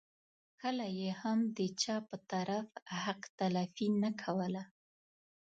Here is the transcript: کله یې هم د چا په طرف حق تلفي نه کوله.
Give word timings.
کله 0.61 0.85
یې 0.99 1.09
هم 1.21 1.39
د 1.57 1.59
چا 1.81 1.95
په 2.07 2.17
طرف 2.31 2.67
حق 3.03 3.21
تلفي 3.37 3.87
نه 4.03 4.11
کوله. 4.21 4.63